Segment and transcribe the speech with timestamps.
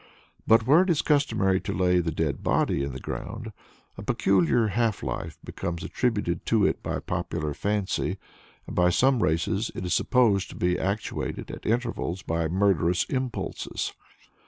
[0.47, 3.51] But where it is customary to lay the dead body in the ground,
[3.99, 8.17] "a peculiar half life" becomes attributed to it by popular fancy,
[8.65, 13.93] and by some races it is supposed to be actuated at intervals by murderous impulses.